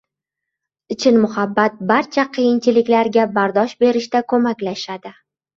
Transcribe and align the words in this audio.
Chin 1.03 1.19
muhabbat 1.25 1.75
barcha 1.91 2.25
qiyinchiliklarga 2.39 3.29
bardosh 3.39 3.79
berishda 3.85 4.23
ko‘maklashadi. 4.35 5.15